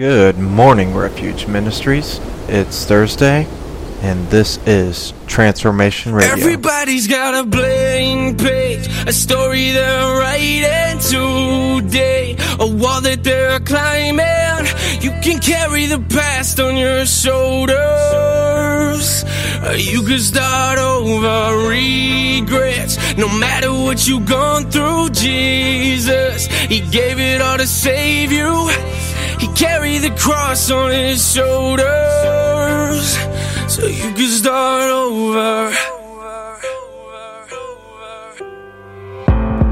Good 0.00 0.38
morning, 0.38 0.94
Refuge 0.94 1.46
Ministries. 1.46 2.20
It's 2.48 2.86
Thursday, 2.86 3.46
and 4.00 4.26
this 4.30 4.58
is 4.66 5.12
Transformation 5.26 6.14
Radio. 6.14 6.32
Everybody's 6.32 7.06
got 7.06 7.34
a 7.34 7.44
blank 7.44 8.38
page, 8.38 8.88
a 9.06 9.12
story 9.12 9.72
they're 9.72 10.18
writing 10.18 11.00
today, 11.00 12.34
a 12.58 12.66
wall 12.66 13.02
that 13.02 13.22
they're 13.22 13.60
climbing. 13.60 14.66
You 15.02 15.10
can 15.20 15.38
carry 15.38 15.84
the 15.84 16.00
past 16.08 16.58
on 16.60 16.78
your 16.78 17.04
shoulders. 17.04 17.76
Uh, 19.62 19.76
You 19.76 20.02
can 20.02 20.18
start 20.18 20.78
over 20.78 21.68
regrets. 21.68 22.96
No 23.18 23.28
matter 23.38 23.70
what 23.70 24.08
you've 24.08 24.24
gone 24.24 24.70
through, 24.70 25.10
Jesus, 25.10 26.46
He 26.46 26.80
gave 26.80 27.20
it 27.20 27.42
all 27.42 27.58
to 27.58 27.66
save 27.66 28.32
you. 28.32 28.70
He 29.40 29.48
carried 29.54 30.02
the 30.02 30.10
cross 30.10 30.70
on 30.70 30.90
His 30.90 31.32
shoulders. 31.32 33.16
So 33.68 33.86
you 33.86 34.12
can 34.12 34.26
start 34.26 34.90
over. 34.90 35.72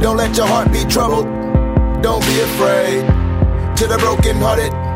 Don't 0.01 0.17
let 0.17 0.37
your 0.37 0.47
heart 0.47 0.73
be 0.73 0.85
troubled. 0.85 1.27
Don't 2.03 2.25
be 2.25 2.41
afraid. 2.41 3.07
To 3.77 3.87
the 3.87 3.99
brokenhearted, 3.99 4.73
their 4.73 4.88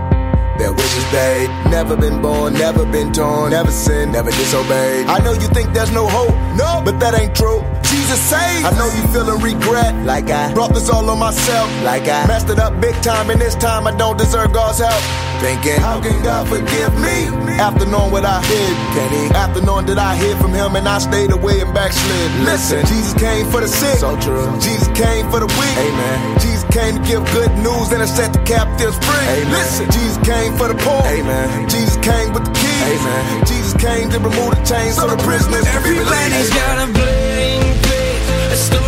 Never 1.13 1.95
been 1.95 2.23
born, 2.23 2.55
never 2.55 2.87
been 2.87 3.13
torn, 3.13 3.51
never 3.51 3.71
sinned, 3.71 4.13
never 4.13 4.31
disobeyed. 4.31 5.07
I 5.07 5.19
know 5.19 5.33
you 5.33 5.49
think 5.49 5.75
there's 5.75 5.93
no 5.93 6.09
hope, 6.09 6.31
no, 6.57 6.81
but 6.85 6.99
that 7.01 7.13
ain't 7.13 7.37
true. 7.37 7.61
Jesus 7.83 8.19
saved. 8.19 8.65
I 8.65 8.71
know 8.79 8.89
you 8.89 9.05
feeling 9.13 9.43
regret, 9.43 9.95
like 10.07 10.31
I 10.31 10.55
brought 10.55 10.73
this 10.73 10.89
all 10.89 11.11
on 11.11 11.19
myself, 11.19 11.69
like 11.85 12.09
I 12.09 12.27
messed 12.27 12.49
it 12.49 12.59
up 12.59 12.81
big 12.81 12.95
time, 13.03 13.29
and 13.29 13.39
this 13.39 13.55
time 13.57 13.87
I 13.87 13.95
don't 13.95 14.17
deserve 14.17 14.55
God's 14.55 14.79
help. 14.79 15.03
Thinking, 15.45 15.77
how 15.81 16.01
can 16.01 16.23
God 16.23 16.49
forgive 16.49 16.95
me 17.03 17.29
after 17.59 17.85
knowing 17.85 18.13
what 18.13 18.25
I 18.25 18.41
did? 18.49 18.77
Can 18.97 19.11
He? 19.11 19.35
After 19.35 19.61
knowing 19.61 19.87
that 19.87 19.99
I 19.99 20.15
hid 20.15 20.39
from 20.39 20.55
Him 20.55 20.77
and 20.77 20.89
I 20.89 20.99
stayed 20.99 21.33
away 21.33 21.61
and 21.61 21.75
backslid. 21.75 22.31
Listen, 22.47 22.87
Jesus 22.87 23.13
came 23.15 23.51
for 23.51 23.61
the 23.61 23.69
sick, 23.69 23.99
so 23.99 24.17
true. 24.21 24.47
Jesus 24.61 24.89
came 24.97 25.29
for 25.29 25.41
the 25.41 25.51
weak, 25.59 25.77
amen. 25.77 26.41
Jesus 26.41 26.62
came 26.73 26.97
to 26.97 27.03
give 27.05 27.23
good 27.33 27.53
news 27.61 27.93
and 27.93 28.01
to 28.01 28.09
set 28.09 28.33
the 28.33 28.43
captives 28.49 28.97
free. 29.05 29.29
Amen. 29.29 29.53
Listen, 29.53 29.87
Jesus 29.93 30.17
came 30.25 30.57
for 30.57 30.69
the 30.69 30.75
poor, 30.75 31.03
amen. 31.05 31.69
Jesus 31.69 31.97
came 32.01 32.33
with 32.33 32.45
the 32.45 32.55
keys, 32.57 32.83
amen. 32.97 33.47
Jesus 33.47 33.75
came 33.77 34.09
to 34.11 34.19
remove 34.19 34.57
the 34.57 34.65
chains 34.65 34.97
so 34.97 35.07
the 35.07 35.21
prisoners 35.23 35.69
can 35.69 35.83
be 35.85 35.91
released. 35.91 36.09
Everybody's 36.09 36.51
got 36.51 36.89
a 36.89 36.93
blank 36.93 37.83
page, 37.85 38.82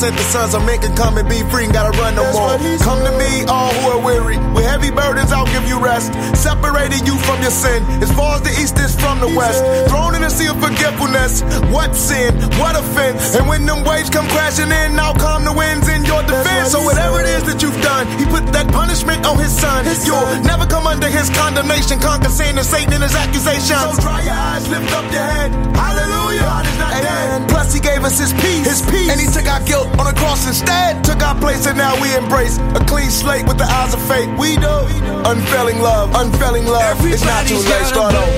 God 0.00 0.14
the 0.14 0.16
Father 0.16 0.16
sent 0.16 0.16
the 0.16 0.22
Son 0.22 0.50
so 0.50 0.60
men 0.60 0.80
can 0.80 0.96
come 0.96 1.18
and 1.18 1.28
be 1.28 1.42
free 1.50 1.64
and 1.64 1.72
gotta 1.72 1.96
run 1.98 2.14
no 2.14 2.24
more. 2.32 2.58
Come 2.78 3.04
to 3.04 3.12
me, 3.18 3.44
all 3.44 3.72
who 3.72 3.98
are 3.98 4.04
weary. 4.04 4.38
With 4.54 4.64
heavy 4.64 4.90
burdens, 4.90 5.32
I'll 5.32 5.46
give 5.46 5.66
you 5.66 5.82
rest. 5.82 6.12
Separating 6.68 7.06
you 7.06 7.16
from 7.24 7.40
your 7.40 7.50
sin. 7.50 7.80
As 8.04 8.12
far 8.12 8.36
as 8.36 8.42
the 8.44 8.52
east 8.60 8.76
is 8.76 8.92
from 8.92 9.24
the 9.24 9.32
west. 9.32 9.64
Thrown 9.88 10.14
in 10.14 10.22
a 10.22 10.28
sea 10.28 10.52
of 10.52 10.60
forgetfulness. 10.60 11.40
What 11.72 11.96
sin? 11.96 12.36
What 12.60 12.76
offense? 12.76 13.34
And 13.36 13.48
when 13.48 13.64
them 13.64 13.88
waves 13.88 14.10
come 14.10 14.28
crashing 14.28 14.68
in, 14.68 15.00
I'll 15.00 15.16
calm 15.16 15.48
the 15.48 15.52
winds 15.56 15.88
in 15.88 16.04
your 16.04 16.20
defense. 16.28 16.72
So 16.72 16.84
whatever 16.84 17.24
it 17.24 17.28
is 17.40 17.48
that 17.48 17.62
you've 17.64 17.80
done, 17.80 18.04
he 18.20 18.28
put 18.28 18.44
that 18.52 18.68
punishment 18.68 19.24
on 19.24 19.38
his 19.38 19.48
son. 19.48 19.88
You'll 20.04 20.44
never 20.44 20.66
come 20.66 20.86
under 20.86 21.08
his 21.08 21.32
condemnation. 21.32 22.04
Conquer 22.04 22.28
sin 22.28 22.58
and 22.58 22.66
Satan 22.66 23.00
and 23.00 23.02
his 23.02 23.16
accusations. 23.16 23.72
So 23.72 24.04
dry 24.04 24.20
your 24.28 24.36
eyes, 24.36 24.68
lift 24.68 24.92
up 24.92 25.08
your 25.08 25.24
head. 25.24 25.48
Hallelujah. 25.72 26.44
God 26.44 26.66
is 26.68 26.76
not 26.76 26.92
dead. 27.00 27.48
Plus, 27.48 27.72
he 27.72 27.80
gave 27.80 28.04
us 28.04 28.20
his 28.20 28.36
peace. 28.44 28.68
His 28.68 28.84
peace. 28.92 29.08
And 29.08 29.16
he 29.16 29.24
took 29.24 29.48
our 29.48 29.64
guilt 29.64 29.88
on 29.96 30.04
the 30.04 30.12
cross 30.20 30.44
instead. 30.44 31.00
Took 31.00 31.24
our 31.24 31.38
place, 31.40 31.64
and 31.64 31.80
now 31.80 31.96
we 31.96 32.12
embrace 32.12 32.60
a 32.76 32.84
clean 32.84 33.08
slate 33.08 33.48
with 33.48 33.56
the 33.56 33.64
eyes 33.64 33.94
of 33.94 34.02
faith. 34.04 34.28
We 34.36 34.60
know 34.60 34.84
unfailing 35.24 35.80
love, 35.80 36.12
unfailing 36.14 36.57
love. 36.66 37.04
It's 37.06 37.24
not 37.24 37.46
too 37.46 37.56
late. 37.56 37.86
Start 37.86 38.14
over. 38.14 38.28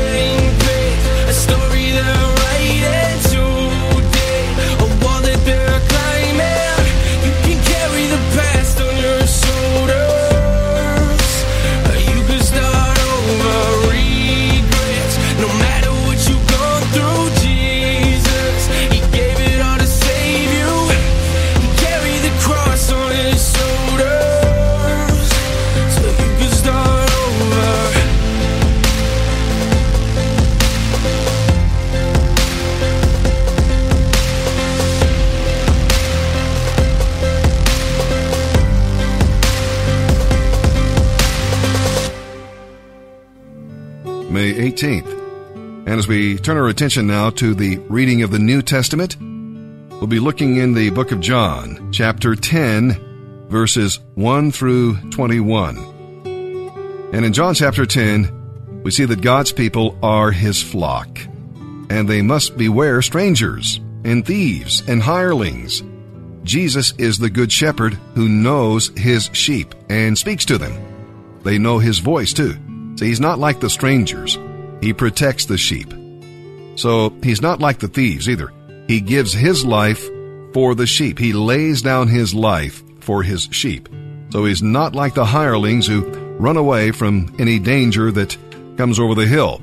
18th. 44.60 45.08
And 45.86 45.88
as 45.88 46.06
we 46.06 46.36
turn 46.36 46.58
our 46.58 46.68
attention 46.68 47.06
now 47.06 47.30
to 47.30 47.54
the 47.54 47.78
reading 47.88 48.22
of 48.22 48.30
the 48.30 48.38
New 48.38 48.60
Testament, 48.60 49.16
we'll 49.18 50.06
be 50.06 50.20
looking 50.20 50.56
in 50.56 50.74
the 50.74 50.90
book 50.90 51.12
of 51.12 51.20
John, 51.20 51.90
chapter 51.92 52.34
10, 52.34 53.46
verses 53.48 53.98
1 54.14 54.52
through 54.52 54.96
21. 55.10 55.78
And 57.12 57.24
in 57.24 57.32
John 57.32 57.54
chapter 57.54 57.86
10, 57.86 58.82
we 58.84 58.90
see 58.90 59.06
that 59.06 59.22
God's 59.22 59.52
people 59.52 59.98
are 60.02 60.30
his 60.30 60.62
flock, 60.62 61.18
and 61.88 62.06
they 62.06 62.20
must 62.20 62.56
beware 62.58 63.00
strangers 63.00 63.80
and 64.04 64.24
thieves 64.24 64.86
and 64.86 65.02
hirelings. 65.02 65.82
Jesus 66.44 66.92
is 66.98 67.18
the 67.18 67.30
good 67.30 67.50
shepherd 67.50 67.94
who 68.14 68.28
knows 68.28 68.88
his 68.96 69.30
sheep 69.32 69.74
and 69.88 70.16
speaks 70.16 70.44
to 70.46 70.58
them. 70.58 71.38
They 71.42 71.58
know 71.58 71.78
his 71.78 71.98
voice 71.98 72.32
too. 72.34 72.56
So 72.96 73.06
he's 73.06 73.20
not 73.20 73.38
like 73.38 73.60
the 73.60 73.70
strangers. 73.70 74.38
He 74.80 74.92
protects 74.92 75.44
the 75.44 75.58
sheep. 75.58 75.92
So 76.76 77.10
he's 77.22 77.42
not 77.42 77.60
like 77.60 77.78
the 77.78 77.88
thieves 77.88 78.28
either. 78.28 78.52
He 78.86 79.00
gives 79.00 79.32
his 79.32 79.64
life 79.64 80.08
for 80.52 80.74
the 80.74 80.86
sheep. 80.86 81.18
He 81.18 81.32
lays 81.32 81.82
down 81.82 82.08
his 82.08 82.34
life 82.34 82.82
for 83.00 83.22
his 83.22 83.48
sheep. 83.50 83.88
So 84.30 84.44
he's 84.44 84.62
not 84.62 84.94
like 84.94 85.14
the 85.14 85.24
hirelings 85.24 85.86
who 85.86 86.08
run 86.38 86.56
away 86.56 86.90
from 86.92 87.34
any 87.38 87.58
danger 87.58 88.10
that 88.12 88.36
comes 88.76 88.98
over 88.98 89.14
the 89.14 89.26
hill. 89.26 89.60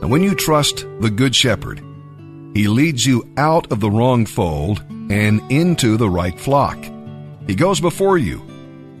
Now, 0.00 0.08
when 0.08 0.22
you 0.22 0.34
trust 0.34 0.86
the 1.00 1.10
Good 1.10 1.34
Shepherd, 1.34 1.82
he 2.54 2.66
leads 2.66 3.06
you 3.06 3.28
out 3.36 3.70
of 3.70 3.80
the 3.80 3.90
wrong 3.90 4.26
fold 4.26 4.82
and 5.10 5.40
into 5.50 5.96
the 5.96 6.10
right 6.10 6.38
flock. 6.38 6.78
He 7.46 7.54
goes 7.54 7.80
before 7.80 8.18
you 8.18 8.42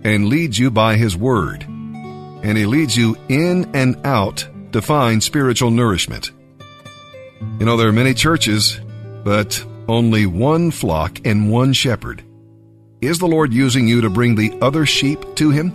and 0.04 0.28
leads 0.28 0.58
you 0.58 0.70
by 0.70 0.96
his 0.96 1.16
word. 1.16 1.64
And 1.64 2.56
he 2.56 2.66
leads 2.66 2.96
you 2.96 3.16
in 3.28 3.74
and 3.74 3.96
out 4.06 4.48
to 4.72 4.82
find 4.82 5.22
spiritual 5.22 5.70
nourishment. 5.70 6.30
You 7.58 7.66
know, 7.66 7.76
there 7.76 7.88
are 7.88 7.92
many 7.92 8.14
churches, 8.14 8.80
but 9.24 9.64
only 9.88 10.26
one 10.26 10.70
flock 10.70 11.20
and 11.24 11.50
one 11.50 11.72
shepherd. 11.72 12.22
Is 13.00 13.18
the 13.18 13.26
Lord 13.26 13.52
using 13.52 13.86
you 13.86 14.02
to 14.02 14.10
bring 14.10 14.34
the 14.34 14.58
other 14.60 14.84
sheep 14.84 15.36
to 15.36 15.50
him? 15.50 15.72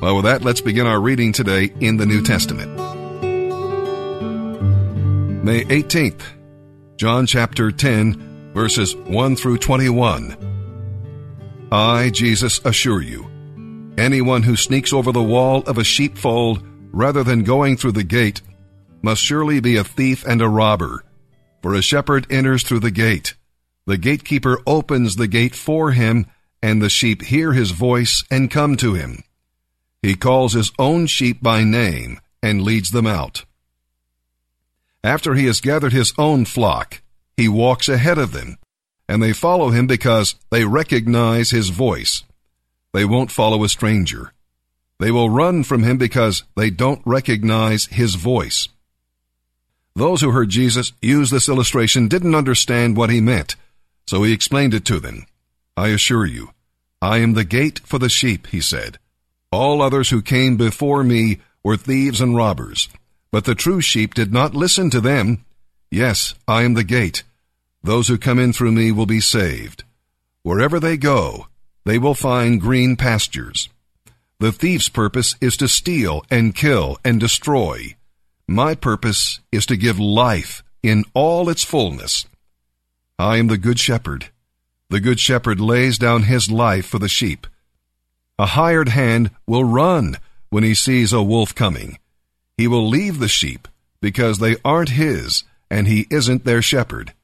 Well, 0.00 0.16
with 0.16 0.24
that, 0.24 0.42
let's 0.42 0.60
begin 0.60 0.86
our 0.86 1.00
reading 1.00 1.32
today 1.32 1.72
in 1.80 1.96
the 1.96 2.06
New 2.06 2.22
Testament. 2.22 2.74
May 5.44 5.64
18th, 5.64 6.22
John 6.96 7.26
chapter 7.26 7.72
10, 7.72 8.52
verses 8.52 8.94
1 8.94 9.36
through 9.36 9.58
21. 9.58 11.68
I, 11.72 12.10
Jesus, 12.10 12.60
assure 12.64 13.02
you, 13.02 13.26
anyone 13.98 14.42
who 14.42 14.56
sneaks 14.56 14.92
over 14.92 15.12
the 15.12 15.22
wall 15.22 15.62
of 15.66 15.78
a 15.78 15.84
sheepfold 15.84 16.62
rather 16.96 17.22
than 17.22 17.44
going 17.44 17.76
through 17.76 17.92
the 17.92 18.02
gate 18.02 18.40
must 19.02 19.22
surely 19.22 19.60
be 19.60 19.76
a 19.76 19.84
thief 19.84 20.24
and 20.26 20.40
a 20.40 20.48
robber. 20.48 21.04
For 21.62 21.74
a 21.74 21.82
shepherd 21.82 22.26
enters 22.30 22.62
through 22.62 22.80
the 22.80 22.90
gate. 22.90 23.34
The 23.84 23.98
gatekeeper 23.98 24.60
opens 24.66 25.16
the 25.16 25.28
gate 25.28 25.54
for 25.54 25.92
him, 25.92 26.26
and 26.62 26.80
the 26.80 26.88
sheep 26.88 27.22
hear 27.22 27.52
his 27.52 27.70
voice 27.70 28.24
and 28.30 28.50
come 28.50 28.76
to 28.78 28.94
him. 28.94 29.22
He 30.00 30.14
calls 30.14 30.54
his 30.54 30.72
own 30.78 31.06
sheep 31.06 31.42
by 31.42 31.64
name 31.64 32.18
and 32.42 32.62
leads 32.62 32.90
them 32.90 33.06
out. 33.06 33.44
After 35.04 35.34
he 35.34 35.44
has 35.46 35.60
gathered 35.60 35.92
his 35.92 36.14
own 36.16 36.46
flock, 36.46 37.02
he 37.36 37.46
walks 37.46 37.90
ahead 37.90 38.16
of 38.16 38.32
them, 38.32 38.56
and 39.06 39.22
they 39.22 39.34
follow 39.34 39.68
him 39.68 39.86
because 39.86 40.34
they 40.50 40.64
recognize 40.64 41.50
his 41.50 41.68
voice. 41.68 42.24
They 42.94 43.04
won't 43.04 43.30
follow 43.30 43.62
a 43.64 43.68
stranger. 43.68 44.32
They 44.98 45.10
will 45.10 45.28
run 45.28 45.62
from 45.62 45.82
him 45.82 45.98
because 45.98 46.44
they 46.56 46.70
don't 46.70 47.02
recognize 47.04 47.86
his 47.86 48.14
voice. 48.14 48.68
Those 49.94 50.20
who 50.20 50.30
heard 50.30 50.48
Jesus 50.48 50.92
use 51.00 51.30
this 51.30 51.48
illustration 51.48 52.08
didn't 52.08 52.34
understand 52.34 52.96
what 52.96 53.10
he 53.10 53.20
meant, 53.20 53.56
so 54.06 54.22
he 54.22 54.32
explained 54.32 54.74
it 54.74 54.84
to 54.86 55.00
them. 55.00 55.26
I 55.76 55.88
assure 55.88 56.26
you, 56.26 56.50
I 57.02 57.18
am 57.18 57.34
the 57.34 57.44
gate 57.44 57.78
for 57.80 57.98
the 57.98 58.08
sheep, 58.08 58.46
he 58.48 58.60
said. 58.60 58.98
All 59.52 59.80
others 59.80 60.10
who 60.10 60.22
came 60.22 60.56
before 60.56 61.04
me 61.04 61.38
were 61.62 61.76
thieves 61.76 62.20
and 62.20 62.36
robbers, 62.36 62.88
but 63.30 63.44
the 63.44 63.54
true 63.54 63.80
sheep 63.80 64.14
did 64.14 64.32
not 64.32 64.54
listen 64.54 64.90
to 64.90 65.00
them. 65.00 65.44
Yes, 65.90 66.34
I 66.48 66.62
am 66.62 66.74
the 66.74 66.84
gate. 66.84 67.22
Those 67.82 68.08
who 68.08 68.18
come 68.18 68.38
in 68.38 68.52
through 68.52 68.72
me 68.72 68.92
will 68.92 69.06
be 69.06 69.20
saved. 69.20 69.84
Wherever 70.42 70.80
they 70.80 70.96
go, 70.96 71.48
they 71.84 71.98
will 71.98 72.14
find 72.14 72.60
green 72.60 72.96
pastures. 72.96 73.68
The 74.38 74.52
thief's 74.52 74.90
purpose 74.90 75.34
is 75.40 75.56
to 75.56 75.68
steal 75.68 76.22
and 76.30 76.54
kill 76.54 76.98
and 77.02 77.18
destroy. 77.18 77.96
My 78.46 78.74
purpose 78.74 79.40
is 79.50 79.64
to 79.66 79.78
give 79.78 79.98
life 79.98 80.62
in 80.82 81.04
all 81.14 81.48
its 81.48 81.64
fullness. 81.64 82.26
I 83.18 83.38
am 83.38 83.46
the 83.46 83.56
good 83.56 83.80
shepherd. 83.80 84.26
The 84.90 85.00
good 85.00 85.18
shepherd 85.18 85.58
lays 85.58 85.96
down 85.96 86.24
his 86.24 86.50
life 86.50 86.84
for 86.84 86.98
the 86.98 87.08
sheep. 87.08 87.46
A 88.38 88.44
hired 88.44 88.90
hand 88.90 89.30
will 89.46 89.64
run 89.64 90.18
when 90.50 90.62
he 90.62 90.74
sees 90.74 91.14
a 91.14 91.22
wolf 91.22 91.54
coming. 91.54 91.98
He 92.58 92.68
will 92.68 92.86
leave 92.86 93.20
the 93.20 93.28
sheep 93.28 93.66
because 94.02 94.38
they 94.38 94.56
aren't 94.66 94.90
his 94.90 95.44
and 95.70 95.88
he 95.88 96.06
isn't 96.10 96.44
their 96.44 96.60
shepherd. 96.60 97.14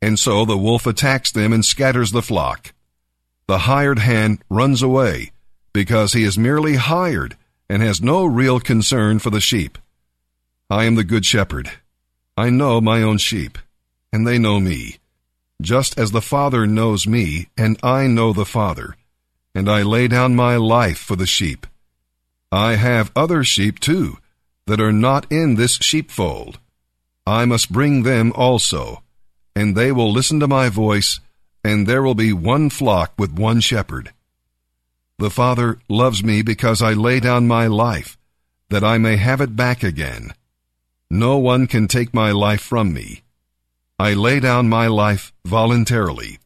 And 0.00 0.18
so 0.18 0.46
the 0.46 0.56
wolf 0.56 0.86
attacks 0.86 1.30
them 1.30 1.52
and 1.52 1.64
scatters 1.64 2.12
the 2.12 2.22
flock. 2.22 2.72
The 3.46 3.58
hired 3.58 3.98
hand 3.98 4.42
runs 4.48 4.80
away 4.80 5.32
because 5.76 6.14
he 6.14 6.24
is 6.24 6.38
merely 6.38 6.76
hired 6.76 7.36
and 7.68 7.82
has 7.82 8.00
no 8.00 8.24
real 8.24 8.58
concern 8.58 9.18
for 9.18 9.28
the 9.28 9.42
sheep. 9.42 9.76
I 10.70 10.84
am 10.84 10.94
the 10.94 11.04
good 11.04 11.26
shepherd. 11.26 11.70
I 12.34 12.48
know 12.48 12.80
my 12.80 13.02
own 13.02 13.18
sheep, 13.18 13.58
and 14.10 14.26
they 14.26 14.38
know 14.38 14.58
me, 14.58 14.96
just 15.60 15.98
as 15.98 16.12
the 16.12 16.22
Father 16.22 16.66
knows 16.66 17.06
me, 17.06 17.48
and 17.58 17.78
I 17.82 18.06
know 18.06 18.32
the 18.32 18.46
Father, 18.46 18.96
and 19.54 19.68
I 19.68 19.82
lay 19.82 20.08
down 20.08 20.34
my 20.34 20.56
life 20.56 20.96
for 20.96 21.14
the 21.14 21.26
sheep. 21.26 21.66
I 22.50 22.76
have 22.76 23.12
other 23.14 23.44
sheep 23.44 23.78
too, 23.78 24.16
that 24.66 24.80
are 24.80 24.92
not 24.92 25.30
in 25.30 25.56
this 25.56 25.74
sheepfold. 25.74 26.58
I 27.26 27.44
must 27.44 27.70
bring 27.70 28.02
them 28.02 28.32
also, 28.34 29.02
and 29.54 29.76
they 29.76 29.92
will 29.92 30.10
listen 30.10 30.40
to 30.40 30.48
my 30.48 30.70
voice, 30.70 31.20
and 31.62 31.86
there 31.86 32.02
will 32.02 32.14
be 32.14 32.32
one 32.32 32.70
flock 32.70 33.12
with 33.18 33.38
one 33.38 33.60
shepherd. 33.60 34.14
The 35.18 35.30
Father 35.30 35.78
loves 35.88 36.22
me 36.22 36.42
because 36.42 36.82
I 36.82 36.92
lay 36.92 37.20
down 37.20 37.46
my 37.46 37.66
life, 37.68 38.18
that 38.68 38.84
I 38.84 38.98
may 38.98 39.16
have 39.16 39.40
it 39.40 39.56
back 39.56 39.82
again. 39.82 40.34
No 41.10 41.38
one 41.38 41.66
can 41.66 41.88
take 41.88 42.12
my 42.12 42.32
life 42.32 42.60
from 42.60 42.92
me. 42.92 43.22
I 43.98 44.12
lay 44.12 44.40
down 44.40 44.68
my 44.68 44.88
life 44.88 45.32
voluntarily, 45.46 46.38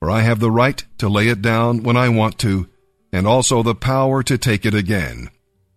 for 0.00 0.10
I 0.10 0.22
have 0.22 0.40
the 0.40 0.50
right 0.50 0.84
to 0.98 1.08
lay 1.08 1.28
it 1.28 1.42
down 1.42 1.84
when 1.84 1.96
I 1.96 2.08
want 2.08 2.38
to, 2.38 2.68
and 3.12 3.24
also 3.24 3.62
the 3.62 3.76
power 3.76 4.24
to 4.24 4.36
take 4.36 4.66
it 4.66 4.74
again. 4.74 5.30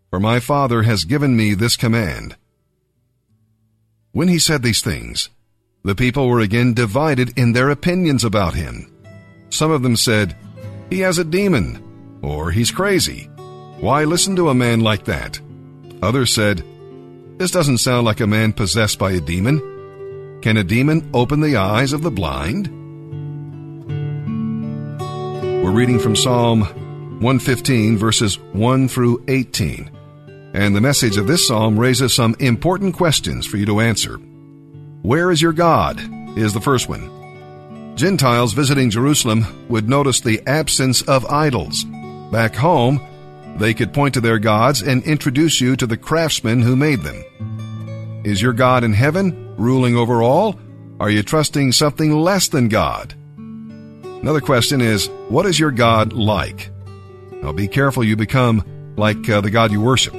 For 0.10 0.20
my 0.20 0.40
Father 0.40 0.82
has 0.82 1.06
given 1.06 1.38
me 1.38 1.54
this 1.54 1.78
command. 1.78 2.38
When 4.14 4.30
he 4.30 4.40
said 4.40 4.64
these 4.64 4.82
things, 4.82 5.30
the 5.84 5.94
people 5.94 6.28
were 6.28 6.40
again 6.40 6.74
divided 6.74 7.38
in 7.38 7.54
their 7.54 7.70
opinions 7.70 8.24
about 8.24 8.56
him. 8.56 8.92
Some 9.50 9.70
of 9.70 9.84
them 9.84 9.96
said, 9.96 10.36
He 10.90 11.02
has 11.02 11.20
a 11.20 11.24
demon 11.24 11.84
or 12.26 12.52
he's 12.52 12.72
crazy. 12.72 13.30
Why 13.80 14.04
listen 14.04 14.36
to 14.38 14.50
a 14.50 14.56
man 14.56 14.80
like 14.82 15.06
that? 15.06 15.40
Others 16.02 16.34
said, 16.34 16.64
This 17.38 17.52
doesn't 17.52 17.78
sound 17.78 18.06
like 18.06 18.20
a 18.20 18.28
man 18.28 18.54
possessed 18.54 19.00
by 19.00 19.12
a 19.12 19.22
demon. 19.22 19.60
Can 20.42 20.58
a 20.58 20.64
demon 20.64 21.10
open 21.14 21.42
the 21.42 21.58
eyes 21.58 21.94
of 21.94 22.02
the 22.02 22.12
blind? 22.12 22.68
We're 25.64 25.72
reading 25.72 26.00
from 26.00 26.16
Psalm 26.16 26.62
115, 26.62 27.98
verses 27.98 28.40
1 28.40 28.88
through 28.88 29.24
18. 29.28 29.92
And 30.54 30.76
the 30.76 30.82
message 30.82 31.18
of 31.18 31.28
this 31.28 31.48
psalm 31.48 31.80
raises 31.80 32.14
some 32.14 32.36
important 32.40 32.96
questions 32.96 33.46
for 33.46 33.58
you 33.58 33.66
to 33.66 33.82
answer. 33.82 34.18
Where 35.02 35.32
is 35.32 35.42
your 35.42 35.54
God? 35.54 36.00
is 36.36 36.54
the 36.54 36.62
first 36.62 36.90
one. 36.90 37.96
Gentiles 37.96 38.54
visiting 38.54 38.90
Jerusalem 38.90 39.68
would 39.70 39.90
notice 39.90 40.20
the 40.20 40.42
absence 40.46 41.02
of 41.04 41.26
idols. 41.26 41.86
Back 42.36 42.54
home, 42.54 43.00
they 43.60 43.74
could 43.74 43.94
point 43.94 44.16
to 44.16 44.20
their 44.20 44.40
gods 44.40 44.82
and 44.82 45.02
introduce 45.04 45.62
you 45.62 45.78
to 45.78 45.88
the 45.88 45.96
craftsmen 45.96 46.62
who 46.62 46.76
made 46.76 47.00
them. 47.00 47.24
Is 48.26 48.42
your 48.42 48.52
God 48.52 48.84
in 48.84 48.92
heaven, 48.92 49.56
ruling 49.56 49.96
over 49.96 50.22
all? 50.22 50.60
Are 51.00 51.10
you 51.10 51.24
trusting 51.24 51.72
something 51.72 52.12
less 52.12 52.50
than 52.50 52.68
God? 52.68 53.14
Another 53.38 54.42
question 54.42 54.82
is, 54.82 55.08
what 55.30 55.46
is 55.46 55.58
your 55.58 55.72
God 55.72 56.12
like? 56.12 56.72
Now 57.32 57.54
be 57.54 57.70
careful 57.70 58.04
you 58.04 58.18
become 58.18 58.94
like 58.98 59.30
uh, 59.30 59.40
the 59.40 59.50
God 59.50 59.72
you 59.72 59.80
worship. 59.80 60.12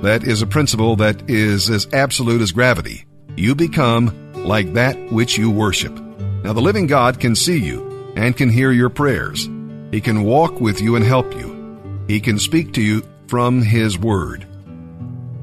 That 0.00 0.24
is 0.24 0.42
a 0.42 0.46
principle 0.48 0.96
that 0.96 1.30
is 1.30 1.70
as 1.70 1.86
absolute 1.92 2.42
as 2.42 2.50
gravity. 2.50 3.04
You 3.36 3.54
become 3.54 4.32
like 4.44 4.72
that 4.72 4.96
which 5.12 5.38
you 5.38 5.52
worship. 5.52 5.96
Now 6.42 6.52
the 6.52 6.60
living 6.60 6.88
God 6.88 7.20
can 7.20 7.36
see 7.36 7.60
you 7.60 8.12
and 8.16 8.36
can 8.36 8.48
hear 8.50 8.72
your 8.72 8.90
prayers. 8.90 9.48
He 9.92 10.00
can 10.00 10.24
walk 10.24 10.60
with 10.60 10.80
you 10.80 10.96
and 10.96 11.04
help 11.04 11.32
you. 11.36 12.04
He 12.08 12.18
can 12.18 12.38
speak 12.38 12.72
to 12.72 12.82
you 12.82 13.02
from 13.28 13.62
His 13.62 13.98
Word. 13.98 14.46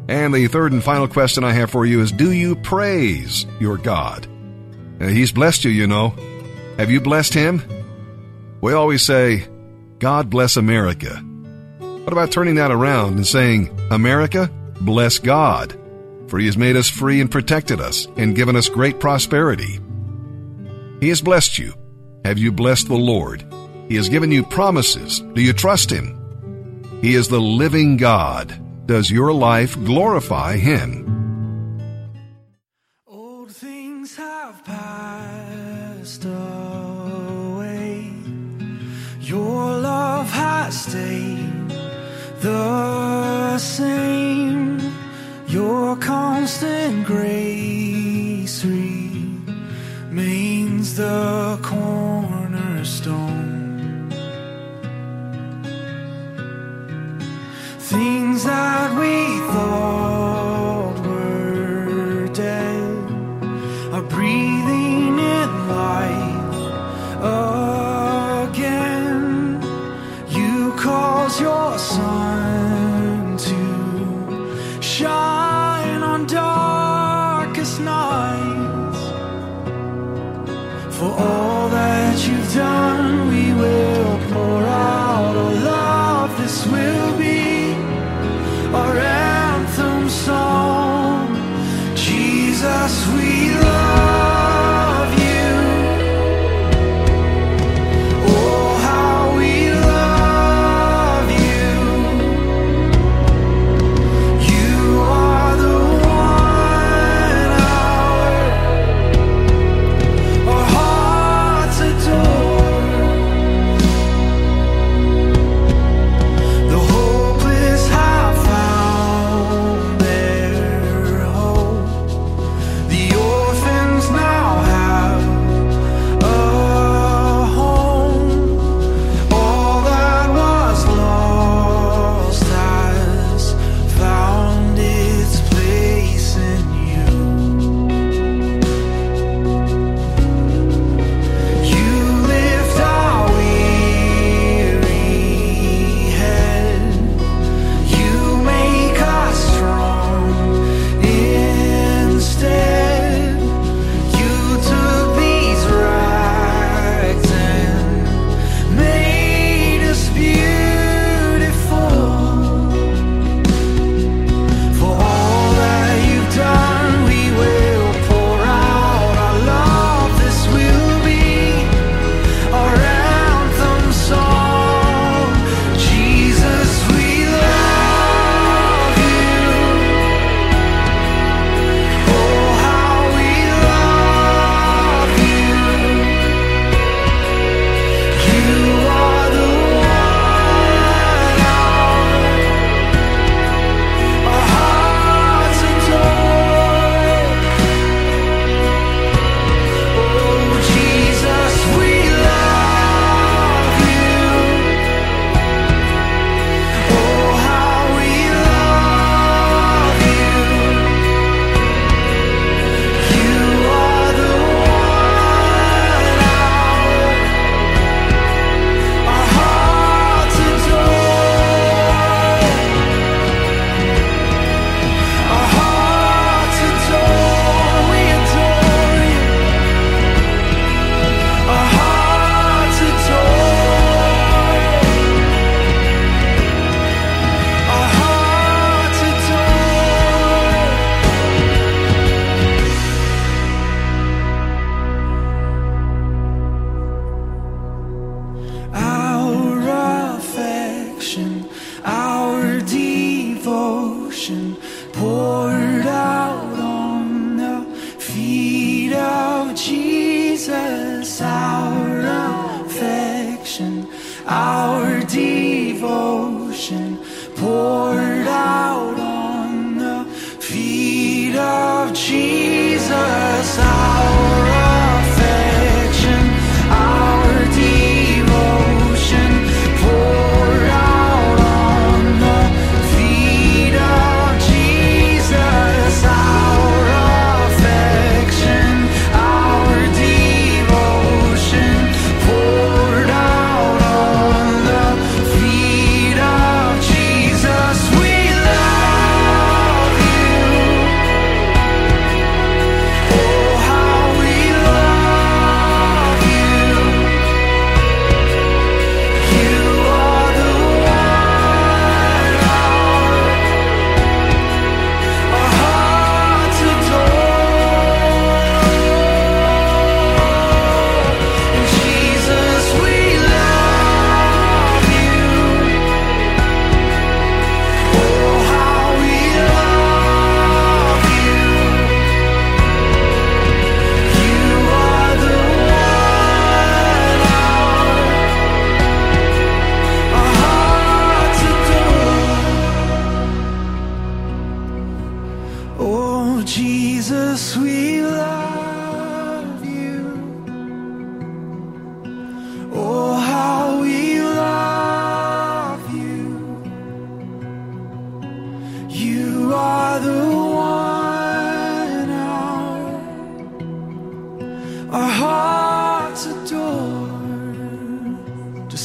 And 0.10 0.34
the 0.34 0.48
third 0.48 0.74
and 0.74 0.84
final 0.84 1.08
question 1.08 1.44
I 1.44 1.54
have 1.54 1.70
for 1.70 1.86
you 1.86 2.02
is 2.02 2.12
Do 2.12 2.32
you 2.32 2.56
praise 2.56 3.46
your 3.60 3.78
God? 3.78 4.28
Now, 5.00 5.08
he's 5.08 5.32
blessed 5.32 5.66
you, 5.66 5.72
you 5.72 5.88
know. 5.88 6.16
Have 6.78 6.90
you 6.90 7.00
blessed 7.00 7.34
Him? 7.34 7.62
We 8.60 8.74
always 8.74 9.06
say, 9.06 9.48
God 10.00 10.30
bless 10.30 10.58
America. 10.58 11.16
What 11.80 12.12
about 12.12 12.32
turning 12.32 12.56
that 12.56 12.72
around 12.72 13.18
and 13.18 13.28
saying, 13.28 13.80
America, 13.92 14.52
bless 14.82 15.20
God, 15.20 15.78
for 16.28 16.40
He 16.40 16.48
has 16.48 16.58
made 16.58 16.76
us 16.76 16.90
free 16.90 17.22
and 17.22 17.30
protected 17.30 17.80
us 17.80 18.08
and 18.18 18.36
given 18.36 18.56
us 18.56 18.68
great 18.68 19.00
prosperity. 19.00 19.80
He 21.00 21.10
has 21.10 21.22
blessed 21.22 21.60
you. 21.60 21.74
Have 22.26 22.40
you 22.40 22.52
blessed 22.52 22.88
the 22.88 22.96
Lord? 22.96 23.49
He 23.90 23.96
has 23.96 24.08
given 24.08 24.32
you 24.32 24.44
promises. 24.44 25.20
Do 25.34 25.42
you 25.42 25.52
trust 25.52 25.90
Him? 25.90 26.16
He 27.02 27.16
is 27.16 27.28
the 27.28 27.42
living 27.42 27.98
God. 27.98 28.54
Does 28.86 29.10
your 29.10 29.34
life 29.34 29.76
glorify 29.84 30.58
Him? 30.58 31.08
Old 33.08 33.52
things 33.52 34.16
have 34.16 34.64
passed 34.64 36.24
away. 36.26 38.14
Your 39.22 39.80
love 39.80 40.30
has 40.30 40.82
stayed 40.86 41.70
the 42.42 43.58
same. 43.58 44.80
Your 45.48 45.96
constant 45.96 47.08
grace 47.08 48.09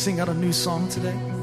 sing 0.04 0.20
out 0.20 0.28
a 0.28 0.34
new 0.34 0.52
song 0.52 0.86
today. 0.90 1.33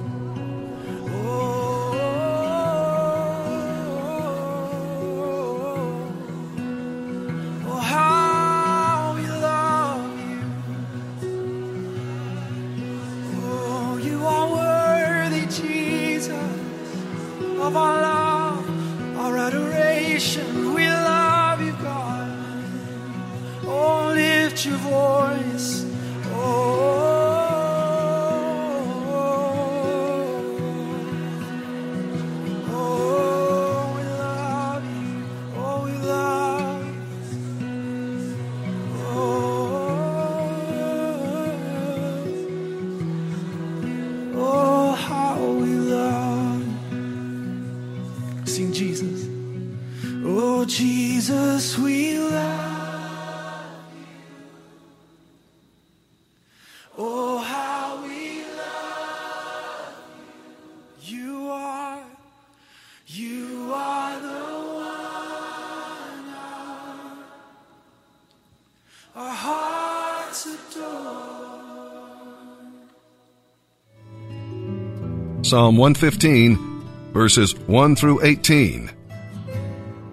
Psalm 75.52 75.76
115, 75.76 77.12
verses 77.12 77.54
1 77.68 77.98
through 77.98 78.24
18. 78.24 78.90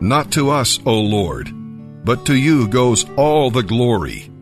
Not 0.00 0.33
to 0.33 0.50
us, 0.50 0.80
O 0.85 0.99
Lord, 0.99 1.52
but 2.04 2.26
to 2.26 2.35
you 2.35 2.66
goes 2.66 3.09
all 3.11 3.49
the 3.49 3.62
glory, 3.62 4.33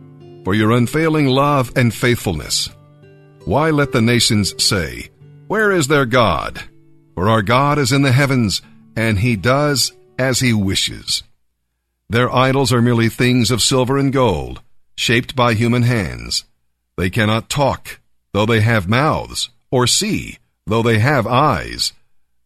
for 0.43 0.55
your 0.55 0.71
unfailing 0.71 1.27
love 1.27 1.71
and 1.75 1.93
faithfulness. 1.93 2.71
Why 3.45 3.69
let 3.69 3.91
the 3.91 4.01
nations 4.01 4.55
say, 4.57 5.11
Where 5.45 5.71
is 5.71 5.87
their 5.87 6.07
God? 6.07 6.63
For 7.13 7.29
our 7.29 7.43
God 7.43 7.77
is 7.77 7.91
in 7.91 8.01
the 8.01 8.11
heavens, 8.11 8.63
and 8.95 9.19
he 9.19 9.35
does 9.35 9.91
as 10.17 10.39
he 10.39 10.51
wishes. 10.51 11.21
Their 12.09 12.33
idols 12.33 12.73
are 12.73 12.81
merely 12.81 13.09
things 13.09 13.51
of 13.51 13.61
silver 13.61 13.99
and 13.99 14.11
gold, 14.11 14.63
shaped 14.95 15.35
by 15.35 15.53
human 15.53 15.83
hands. 15.83 16.45
They 16.97 17.11
cannot 17.11 17.51
talk, 17.51 17.99
though 18.33 18.47
they 18.47 18.61
have 18.61 18.89
mouths, 18.89 19.51
or 19.69 19.85
see, 19.85 20.39
though 20.67 20.83
they 20.83 20.99
have 20.99 21.25
eyes. 21.25 21.93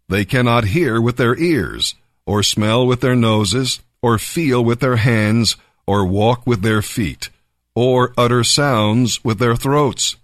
They 0.07 0.25
cannot 0.25 0.65
hear 0.65 1.01
with 1.01 1.17
their 1.17 1.37
ears, 1.37 1.95
or 2.25 2.43
smell 2.43 2.85
with 2.85 3.01
their 3.01 3.15
noses, 3.15 3.81
or 4.01 4.17
feel 4.17 4.63
with 4.63 4.79
their 4.79 4.97
hands, 4.97 5.57
or 5.87 6.05
walk 6.05 6.45
with 6.45 6.61
their 6.61 6.81
feet, 6.81 7.29
or 7.75 8.13
utter 8.17 8.43
sounds 8.43 9.23
with 9.23 9.39
their 9.39 9.55
throats. 9.55 10.15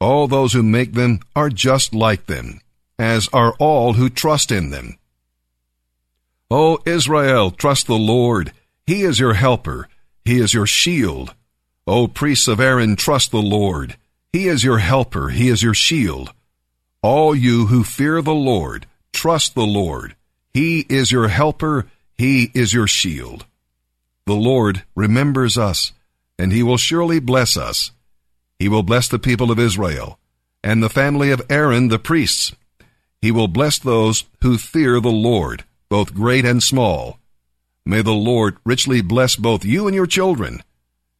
All 0.00 0.28
those 0.28 0.52
who 0.52 0.62
make 0.62 0.92
them 0.92 1.20
are 1.34 1.48
just 1.48 1.94
like 1.94 2.26
them, 2.26 2.60
as 2.98 3.28
are 3.32 3.54
all 3.58 3.94
who 3.94 4.10
trust 4.10 4.50
in 4.50 4.70
them. 4.70 4.98
O 6.50 6.78
Israel, 6.84 7.50
trust 7.50 7.86
the 7.86 7.94
Lord. 7.94 8.52
He 8.86 9.02
is 9.02 9.18
your 9.18 9.34
helper. 9.34 9.88
He 10.24 10.38
is 10.38 10.52
your 10.52 10.66
shield. 10.66 11.34
O 11.86 12.08
priests 12.08 12.48
of 12.48 12.60
Aaron, 12.60 12.96
trust 12.96 13.30
the 13.30 13.42
Lord. 13.42 13.96
He 14.32 14.48
is 14.48 14.62
your 14.64 14.78
helper. 14.78 15.28
He 15.30 15.48
is 15.48 15.62
your 15.62 15.74
shield. 15.74 16.32
All 17.06 17.36
you 17.36 17.66
who 17.66 17.84
fear 17.84 18.20
the 18.20 18.34
Lord, 18.34 18.88
trust 19.12 19.54
the 19.54 19.64
Lord. 19.64 20.16
He 20.52 20.84
is 20.88 21.12
your 21.12 21.28
helper. 21.28 21.86
He 22.18 22.50
is 22.52 22.74
your 22.74 22.88
shield. 22.88 23.46
The 24.26 24.34
Lord 24.34 24.82
remembers 24.96 25.56
us, 25.56 25.92
and 26.36 26.52
he 26.52 26.64
will 26.64 26.78
surely 26.78 27.20
bless 27.20 27.56
us. 27.56 27.92
He 28.58 28.68
will 28.68 28.82
bless 28.82 29.06
the 29.06 29.20
people 29.20 29.52
of 29.52 29.60
Israel, 29.60 30.18
and 30.64 30.82
the 30.82 30.88
family 30.88 31.30
of 31.30 31.46
Aaron 31.48 31.86
the 31.86 32.00
priests. 32.00 32.56
He 33.22 33.30
will 33.30 33.46
bless 33.46 33.78
those 33.78 34.24
who 34.42 34.58
fear 34.58 34.98
the 34.98 35.08
Lord, 35.08 35.62
both 35.88 36.12
great 36.12 36.44
and 36.44 36.60
small. 36.60 37.20
May 37.84 38.02
the 38.02 38.20
Lord 38.32 38.56
richly 38.64 39.00
bless 39.00 39.36
both 39.36 39.64
you 39.64 39.86
and 39.86 39.94
your 39.94 40.08
children. 40.08 40.60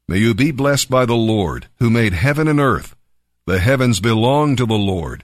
May 0.09 0.18
you 0.18 0.35
be 0.35 0.51
blessed 0.51 0.90
by 0.90 1.07
the 1.07 1.14
Lord, 1.14 1.68
who 1.79 1.90
made 1.90 2.12
heaven 2.12 2.49
and 2.49 2.59
earth. 2.59 2.96
The 3.46 3.61
heavens 3.61 4.01
belong 4.01 4.57
to 4.57 4.66
the 4.66 4.75
Lord, 4.75 5.22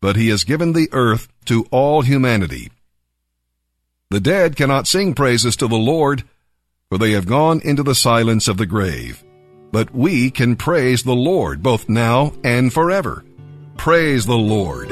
but 0.00 0.16
he 0.16 0.28
has 0.28 0.44
given 0.44 0.72
the 0.72 0.88
earth 0.92 1.28
to 1.46 1.66
all 1.70 2.02
humanity. 2.02 2.70
The 4.10 4.20
dead 4.20 4.56
cannot 4.56 4.86
sing 4.86 5.14
praises 5.14 5.56
to 5.56 5.68
the 5.68 5.76
Lord, 5.76 6.24
for 6.88 6.98
they 6.98 7.12
have 7.12 7.26
gone 7.26 7.60
into 7.62 7.82
the 7.82 7.94
silence 7.94 8.48
of 8.48 8.56
the 8.56 8.66
grave. 8.66 9.22
But 9.70 9.94
we 9.94 10.30
can 10.30 10.56
praise 10.56 11.02
the 11.02 11.14
Lord 11.14 11.62
both 11.62 11.88
now 11.88 12.32
and 12.42 12.72
forever. 12.72 13.24
Praise 13.76 14.24
the 14.24 14.36
Lord. 14.36 14.88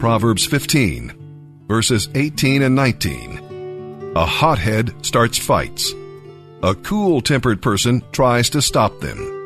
Proverbs 0.00 0.46
15, 0.46 1.64
verses 1.68 2.08
18 2.14 2.62
and 2.62 2.74
19. 2.74 4.12
A 4.16 4.24
hothead 4.24 5.04
starts 5.04 5.38
fights. 5.38 5.92
A 6.62 6.74
cool 6.74 7.20
tempered 7.20 7.60
person 7.60 8.02
tries 8.12 8.50
to 8.50 8.62
stop 8.62 8.98
them. 9.00 9.41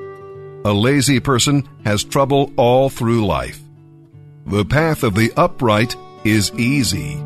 A 0.67 0.73
lazy 0.75 1.21
person 1.21 1.63
has 1.85 2.03
trouble 2.03 2.53
all 2.57 2.91
through 2.91 3.25
life. 3.25 3.61
The 4.47 4.65
path 4.65 5.05
of 5.05 5.15
the 5.15 5.33
upright 5.37 5.95
is 6.25 6.51
easy. 6.59 7.23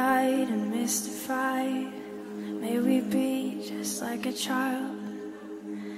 eyed 0.00 0.48
and 0.48 0.70
mystified. 0.70 1.92
May 2.62 2.78
we 2.78 3.00
be 3.00 3.62
just 3.68 4.02
like 4.02 4.24
a 4.26 4.32
child, 4.32 4.96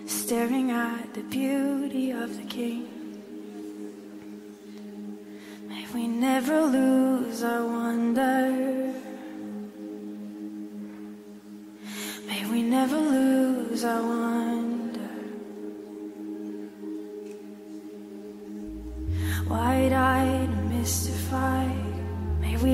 staring 0.07 0.71
at 0.71 1.15
the 1.15 1.23
beauty 1.23 2.11
of 2.11 2.37
the 2.37 2.47
King. 2.59 2.89
May 5.69 5.87
we 5.95 6.09
never 6.09 6.63
lose 6.63 7.43
our 7.45 7.65
wonder. 7.65 8.93
May 12.27 12.43
we 12.51 12.63
never 12.63 12.99
lose 12.99 13.85
our 13.85 14.03
wonder. 14.03 14.52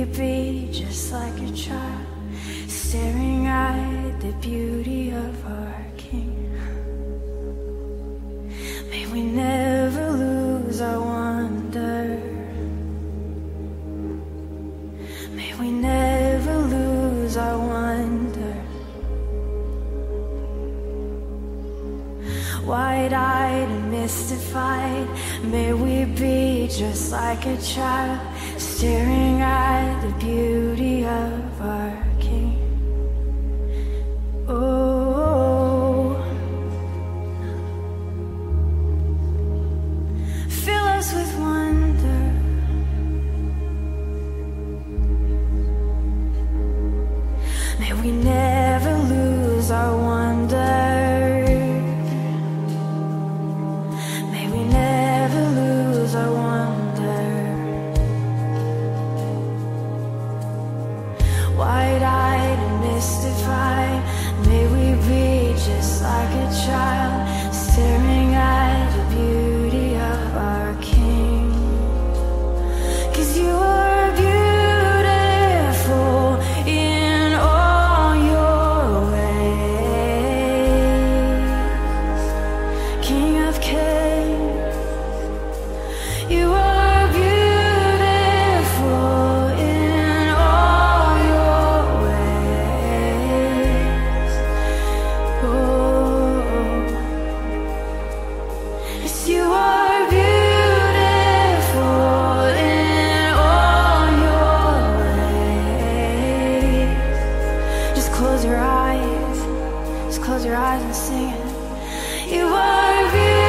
could 0.09 0.19
be 0.19 0.69
just 0.73 1.13
like 1.13 1.39
a 1.41 1.53
child, 1.53 2.07
staring 2.67 3.47
at 3.47 4.21
the 4.21 4.33
beauty 4.41 5.11
of 5.11 5.48
mystified. 24.09 25.07
May 25.45 25.75
we 25.75 26.07
be 26.07 26.67
just 26.67 27.13
like 27.13 27.45
a 27.45 27.59
child, 27.61 28.21
staring 28.57 29.43
at 29.43 30.01
the 30.01 30.13
beauty 30.25 31.05
of 31.05 31.61
our. 31.61 32.08
testify. 63.09 63.89
May 64.47 64.67
we 64.67 64.87
be 65.09 65.55
just 65.55 66.03
like 66.03 66.35
a 66.35 66.67
child. 66.67 66.98
close 108.19 108.45
your 108.45 108.57
eyes, 108.57 109.39
just 110.07 110.21
close 110.23 110.45
your 110.45 110.57
eyes 110.57 110.83
and 110.83 110.93
sing 110.93 111.29
it. 111.29 112.33
You 112.33 112.47
are 112.47 113.13
beautiful. 113.13 113.48